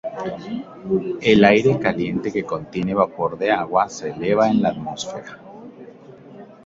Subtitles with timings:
[1.21, 5.37] El aire caliente que contiene vapor de agua se eleva en la atmósfera.